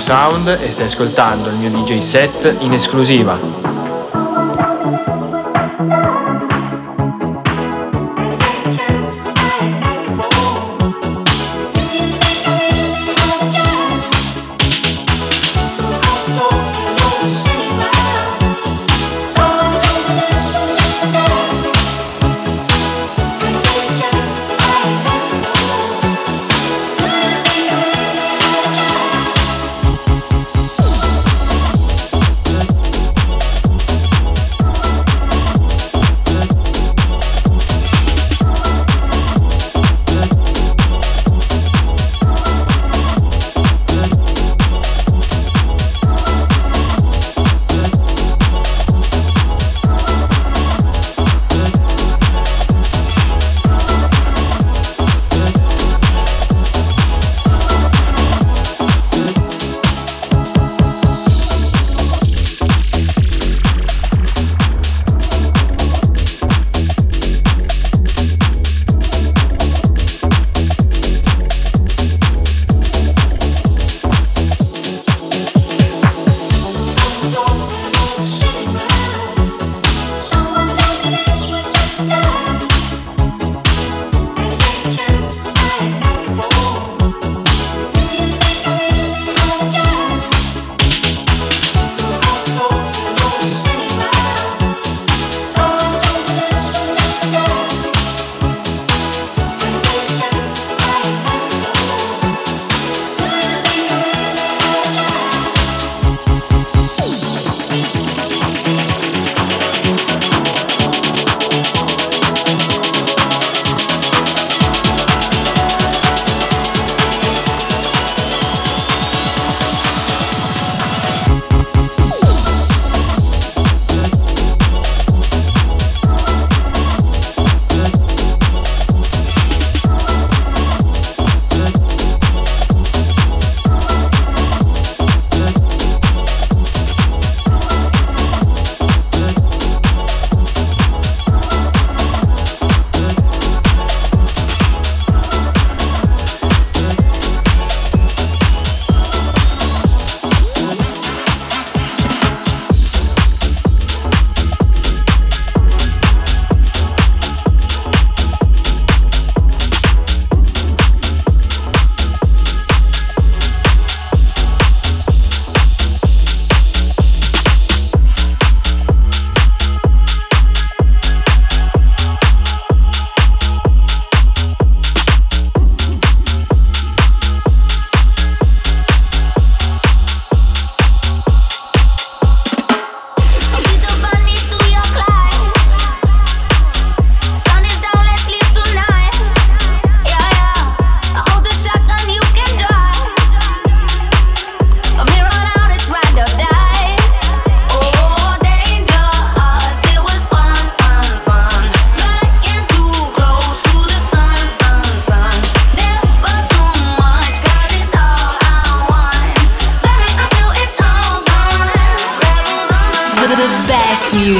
Sound 0.02 0.48
e 0.48 0.68
stai 0.68 0.86
ascoltando 0.86 1.48
il 1.48 1.54
mio 1.58 1.70
DJ 1.70 1.98
set 1.98 2.56
in 2.58 2.72
esclusiva. 2.72 3.61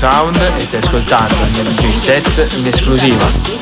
Sound 0.00 0.40
e 0.56 0.60
stai 0.60 0.80
ascoltando 0.80 1.34
il 1.52 1.74
DJ 1.74 1.92
set 1.92 2.54
in 2.56 2.66
esclusiva. 2.66 3.59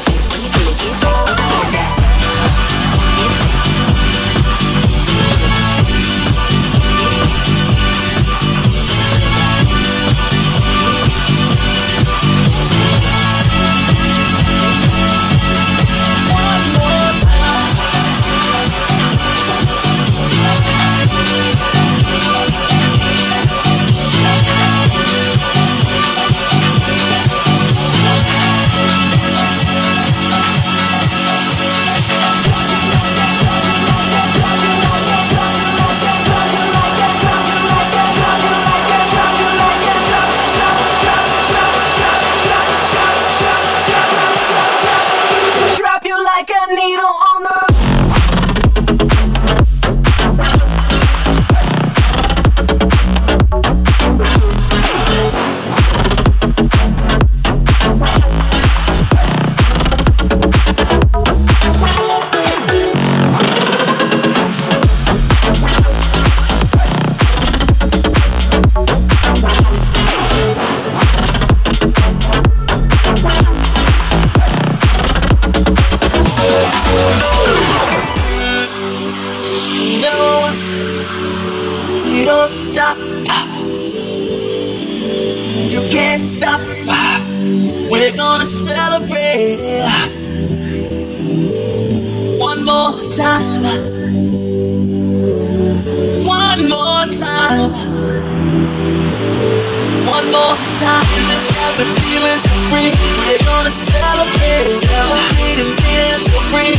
time. 100.79 101.07
This 101.26 101.47
got 101.51 101.74
the 101.74 101.87
feeling 102.07 102.39
so 102.39 102.55
free. 102.70 102.95
We're 103.26 103.43
gonna 103.43 103.70
celebrate, 103.70 104.70
celebrate 104.70 105.59
and 105.59 105.74
dance 105.83 106.29
for 106.31 106.43
free. 106.55 106.79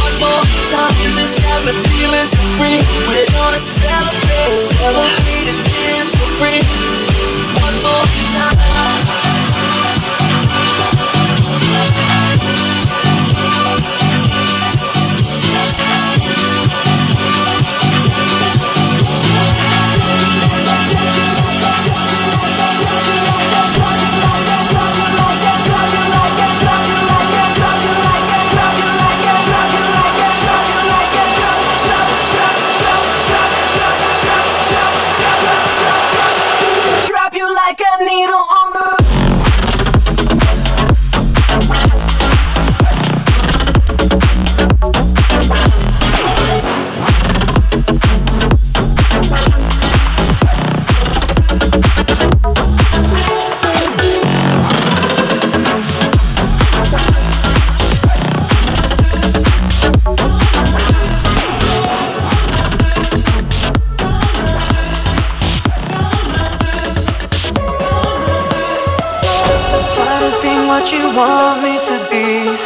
One 0.00 0.14
more 0.24 0.44
time. 0.72 0.96
This 1.12 1.36
got 1.36 1.60
the 1.68 1.74
feeling 1.92 2.26
so 2.26 2.40
free. 2.56 2.80
We're 3.08 3.28
gonna 3.36 3.60
celebrate, 3.60 4.56
celebrate 4.56 5.48
and 5.52 5.60
dance 5.68 6.16
for 6.16 6.28
free. 6.40 6.64
One 7.60 7.76
more 7.84 8.06
time. 8.32 9.33
Want 71.14 71.62
me 71.62 71.78
to 71.78 71.96
be. 72.10 72.56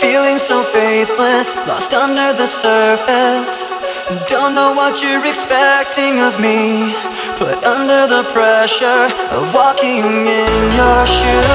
Feeling 0.00 0.38
so 0.38 0.62
faithless, 0.62 1.54
lost 1.66 1.94
under 1.94 2.32
the 2.36 2.46
surface. 2.46 3.62
Don't 4.26 4.54
know 4.54 4.72
what 4.72 5.02
you're 5.02 5.24
expecting 5.26 6.20
of 6.20 6.38
me. 6.40 6.94
Put 7.36 7.64
under 7.64 8.06
the 8.06 8.24
pressure 8.32 9.08
of 9.30 9.54
walking 9.54 10.26
in 10.26 10.72
your 10.78 11.06
shoes. 11.06 11.46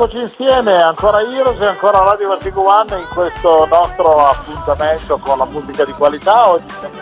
Rieccoci 0.00 0.22
insieme, 0.22 0.82
ancora 0.82 1.20
Heroes 1.20 1.60
e 1.60 1.66
ancora 1.66 2.02
Radio 2.02 2.30
Vertigo 2.30 2.66
One 2.66 3.00
in 3.00 3.08
questo 3.12 3.66
nostro 3.66 4.28
appuntamento 4.28 5.18
con 5.18 5.36
la 5.36 5.44
musica 5.44 5.84
di 5.84 5.92
qualità. 5.92 6.48
Oggi 6.48 6.72
siamo 6.78 6.94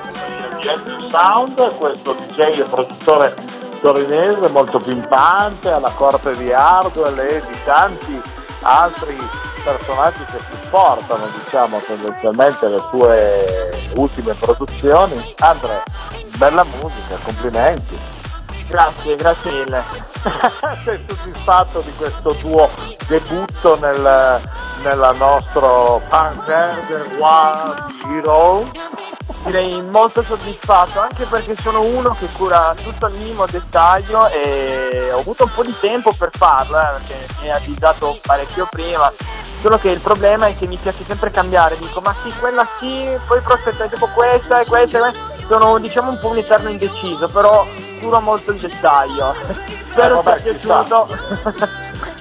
di 0.60 0.68
Andrew 0.68 1.08
Sound, 1.08 1.76
questo 1.76 2.14
DJ 2.14 2.58
e 2.58 2.64
produttore 2.64 3.36
torinese 3.80 4.48
molto 4.48 4.80
pimpante, 4.80 5.70
alla 5.70 5.92
corte 5.94 6.36
di 6.38 6.52
Hardwell 6.52 7.16
e 7.20 7.40
di 7.46 7.56
tanti 7.62 8.20
altri 8.62 9.16
personaggi 9.62 10.24
che 10.32 10.38
supportano, 10.50 11.28
diciamo, 11.44 11.80
tendenzialmente 11.86 12.66
le 12.66 12.82
sue 12.90 13.90
ultime 13.94 14.34
produzioni. 14.34 15.34
Andre, 15.38 15.84
bella 16.36 16.64
musica, 16.64 17.16
complimenti. 17.22 18.17
Grazie, 18.68 19.16
grazie 19.16 19.50
mille. 19.50 19.82
Sei 20.84 21.04
soddisfatto 21.08 21.80
di 21.80 21.92
questo 21.96 22.34
tuo 22.34 22.68
debutto 23.06 23.78
nel, 23.80 24.40
nella 24.82 25.12
nostro 25.12 26.02
Panther 26.06 26.84
del 26.86 27.06
One 27.18 27.74
Hero? 28.06 28.70
Direi 29.44 29.80
molto 29.80 30.22
soddisfatto, 30.22 31.00
anche 31.00 31.24
perché 31.24 31.56
sono 31.56 31.80
uno 31.82 32.14
che 32.18 32.26
cura 32.32 32.74
tutto 32.82 33.06
il 33.06 33.14
minimo 33.14 33.46
dettaglio 33.46 34.28
e 34.28 35.10
ho 35.12 35.20
avuto 35.20 35.44
un 35.44 35.50
po' 35.54 35.62
di 35.62 35.74
tempo 35.80 36.12
per 36.12 36.30
farlo, 36.36 36.78
eh, 36.78 36.90
perché 36.98 37.26
mi 37.40 37.50
ha 37.50 37.56
avvisato 37.56 38.18
parecchio 38.20 38.66
prima. 38.68 39.10
Solo 39.62 39.78
che 39.78 39.88
il 39.88 40.00
problema 40.00 40.46
è 40.46 40.56
che 40.56 40.66
mi 40.66 40.76
piace 40.76 41.04
sempre 41.04 41.30
cambiare, 41.30 41.78
dico 41.78 42.00
ma 42.00 42.14
sì, 42.22 42.32
quella 42.38 42.66
sì, 42.78 43.08
poi 43.26 43.40
prospetta 43.40 43.86
dopo 43.86 44.08
questa, 44.08 44.60
e 44.60 44.66
questa. 44.66 45.10
sono 45.46 45.78
diciamo 45.78 46.10
un 46.10 46.18
po' 46.20 46.28
un 46.28 46.36
eterno 46.36 46.68
indeciso, 46.68 47.26
però 47.28 47.64
curo 47.98 48.20
molto 48.20 48.50
il 48.52 48.58
dettaglio. 48.58 49.34
Spero 49.90 50.20
Eh, 50.20 50.22
vabbè, 50.22 50.40
sia 50.40 50.54
piaciuto. 50.54 51.08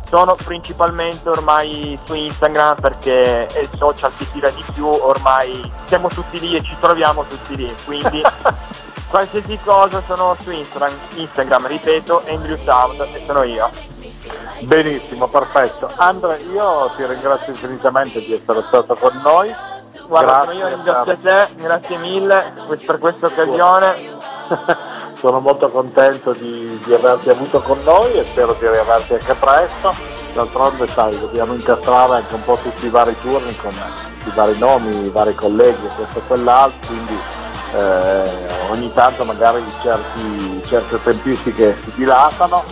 sono 0.09 0.35
principalmente 0.43 1.29
ormai 1.29 1.99
su 2.05 2.15
Instagram 2.15 2.81
perché 2.81 3.45
è 3.47 3.59
il 3.59 3.69
social 3.77 4.11
che 4.17 4.27
tira 4.33 4.49
di 4.49 4.65
più, 4.73 4.87
ormai 4.87 5.71
siamo 5.85 6.09
tutti 6.09 6.41
lì 6.41 6.57
e 6.57 6.63
ci 6.63 6.75
troviamo 6.81 7.25
tutti 7.25 7.57
lì, 7.57 7.75
quindi 7.85 8.23
qualsiasi 9.09 9.59
cosa 9.63 10.03
sono 10.07 10.35
su 10.41 10.51
Instagram, 10.51 10.97
Instagram 11.17 11.67
ripeto, 11.67 12.23
Andrew 12.27 12.57
Sound 12.65 13.07
e 13.13 13.23
sono 13.27 13.43
io. 13.43 13.71
Benissimo, 14.61 15.29
perfetto. 15.29 15.91
Andre, 15.97 16.39
io 16.53 16.91
ti 16.97 17.05
ringrazio 17.05 17.53
infinitamente 17.53 18.21
di 18.21 18.33
essere 18.33 18.63
stato 18.63 18.95
con 18.95 19.21
noi. 19.23 19.55
Guarda, 20.11 20.43
Grazie, 20.43 20.55
io 20.55 20.67
ringrazio 20.67 21.17
te, 21.23 21.49
grazie 21.55 21.97
mille 21.99 22.53
per 22.85 22.99
questa 22.99 23.27
occasione. 23.27 23.95
Sono 25.15 25.39
molto 25.39 25.71
contento 25.71 26.33
di, 26.33 26.81
di 26.85 26.93
averti 26.93 27.31
avuto 27.31 27.61
con 27.61 27.79
noi 27.85 28.15
e 28.15 28.25
spero 28.25 28.57
di 28.59 28.67
riaverti 28.67 29.15
anche 29.15 29.35
presto. 29.35 29.95
D'altronde 30.35 30.89
sai, 30.89 31.17
dobbiamo 31.17 31.53
incastrare 31.53 32.17
anche 32.17 32.35
un 32.35 32.43
po' 32.43 32.59
tutti 32.61 32.87
i 32.87 32.89
vari 32.89 33.15
turni 33.21 33.55
con 33.55 33.73
i 33.73 34.31
vari 34.35 34.59
nomi, 34.59 35.05
i 35.05 35.11
vari 35.11 35.35
colleghi 35.37 35.87
e 35.87 35.91
questo 35.95 36.19
e 36.19 36.23
quell'altro, 36.27 36.89
quindi 36.89 37.17
eh, 37.75 38.49
ogni 38.71 38.93
tanto 38.93 39.25
magari 39.25 39.63
certi- 39.81 40.63
certe 40.67 41.01
tempistiche 41.05 41.77
si 41.85 41.93
dilatano, 41.95 42.65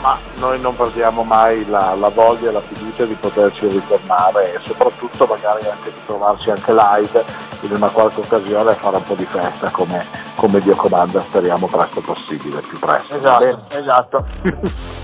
ma, 0.00 0.16
noi 0.36 0.60
non 0.60 0.76
perdiamo 0.76 1.22
mai 1.22 1.66
la, 1.68 1.94
la 1.94 2.08
voglia 2.08 2.48
e 2.48 2.52
la 2.52 2.60
fiducia 2.60 3.04
di 3.04 3.14
poterci 3.14 3.66
ritornare 3.66 4.54
e 4.54 4.60
soprattutto 4.64 5.26
magari 5.26 5.66
anche 5.68 5.90
di 5.90 6.00
trovarci 6.04 6.50
anche 6.50 6.72
live 6.72 7.24
in 7.60 7.72
una 7.72 7.88
qualche 7.88 8.20
occasione 8.20 8.70
a 8.70 8.74
fare 8.74 8.96
un 8.96 9.04
po' 9.04 9.14
di 9.14 9.24
festa 9.24 9.70
come, 9.70 10.04
come 10.34 10.60
Dio 10.60 10.74
comanda, 10.74 11.20
speriamo 11.22 11.66
presto 11.66 12.00
possibile, 12.00 12.60
più 12.60 12.78
presto. 12.78 13.14
Esatto, 13.14 13.60
esatto. 13.70 14.24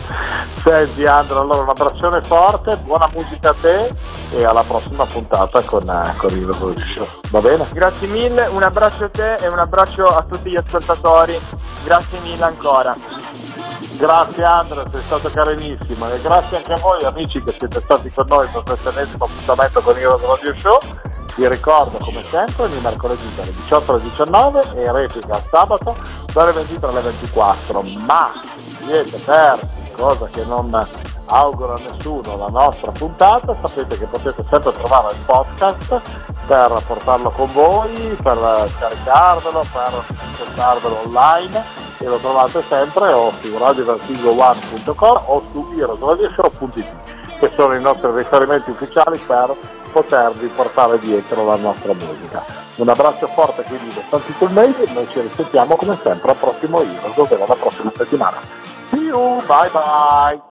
Senti 0.62 1.04
Andro, 1.04 1.40
allora 1.40 1.62
un 1.62 1.68
abbraccione 1.68 2.20
forte, 2.22 2.76
buona 2.78 3.08
musica 3.12 3.50
a 3.50 3.54
te 3.58 3.92
e 4.32 4.44
alla 4.44 4.62
prossima 4.62 5.04
puntata 5.04 5.62
con, 5.62 5.84
con 6.16 6.30
il 6.30 6.84
Show. 6.94 7.06
Va 7.30 7.40
bene? 7.40 7.66
Grazie 7.72 8.06
mille, 8.08 8.46
un 8.46 8.62
abbraccio 8.62 9.04
a 9.04 9.08
te 9.08 9.34
e 9.34 9.48
un 9.48 9.58
abbraccio 9.58 10.04
a 10.04 10.22
tutti 10.22 10.50
gli 10.50 10.56
ascoltatori. 10.56 11.38
Grazie 11.84 12.18
mille 12.20 12.44
ancora. 12.44 12.94
Grazie 13.96 14.44
Andrea, 14.44 14.84
sei 14.90 15.02
stato 15.02 15.30
carinissimo 15.30 16.10
e 16.10 16.20
grazie 16.20 16.56
anche 16.56 16.72
a 16.72 16.78
voi 16.78 17.02
amici 17.04 17.42
che 17.42 17.52
siete 17.52 17.80
stati 17.80 18.10
con 18.10 18.26
noi 18.26 18.46
per 18.48 18.62
questo 18.62 18.88
ennesimo 18.88 19.24
appuntamento 19.26 19.80
con 19.80 19.96
il 19.96 20.06
Radio 20.06 20.56
Show. 20.56 20.78
Vi 21.36 21.48
ricordo 21.48 21.98
come 21.98 22.22
sempre 22.24 22.64
ogni 22.64 22.80
mercoledì 22.80 23.34
dalle 23.34 23.52
18 23.52 23.92
alle 23.92 24.02
19 24.02 24.60
e 24.74 24.92
replica 24.92 25.42
sabato 25.48 25.96
dalle 26.32 26.52
23 26.52 26.88
alle 26.88 27.00
24. 27.00 27.82
Ma 27.82 28.32
siete 28.84 29.18
persi, 29.18 29.92
cosa 29.94 30.26
che 30.26 30.44
non 30.44 30.86
auguro 31.32 31.74
a 31.74 31.78
nessuno, 31.78 32.36
la 32.36 32.48
nostra 32.48 32.90
puntata, 32.92 33.56
sapete 33.62 33.98
che 33.98 34.06
potete 34.06 34.44
sempre 34.48 34.72
trovare 34.72 35.14
il 35.14 35.20
podcast 35.24 36.00
per 36.46 36.82
portarlo 36.86 37.30
con 37.30 37.50
voi, 37.52 38.16
per 38.22 38.70
caricarvelo, 38.78 39.64
per 39.72 40.04
ascoltarvelo 40.32 41.00
online 41.04 41.62
e 41.98 42.06
lo 42.06 42.16
trovate 42.16 42.62
sempre 42.62 43.12
o 43.12 43.30
su 43.30 43.48
radiovertigo1.com 43.48 45.22
o 45.26 45.42
su 45.52 45.72
irosradioshow.it 45.76 47.20
che 47.38 47.50
sono 47.56 47.74
i 47.74 47.80
nostri 47.80 48.10
riferimenti 48.12 48.70
ufficiali 48.70 49.18
per 49.18 49.54
potervi 49.92 50.46
portare 50.48 50.98
dietro 51.00 51.44
la 51.44 51.56
nostra 51.56 51.92
musica. 51.92 52.44
Un 52.76 52.88
abbraccio 52.88 53.26
forte 53.28 53.62
quindi 53.64 53.92
da 53.94 54.02
Santi 54.08 54.32
Colmedi 54.38 54.82
e 54.82 54.92
noi 54.92 55.08
ci 55.10 55.20
risentiamo 55.20 55.76
come 55.76 55.98
sempre 56.02 56.30
al 56.30 56.36
prossimo 56.36 56.80
Heroes, 56.80 57.16
ovvero 57.16 57.46
la 57.46 57.56
prossima 57.56 57.92
settimana. 57.96 58.38
See 58.90 59.06
you, 59.06 59.42
bye 59.46 59.70
bye! 59.70 60.51